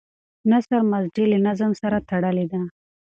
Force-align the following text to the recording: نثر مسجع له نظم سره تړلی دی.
نثر 0.51 0.79
مسجع 0.91 1.23
له 1.31 1.37
نظم 1.47 1.71
سره 1.81 1.97
تړلی 2.09 2.45
دی. 2.51 2.61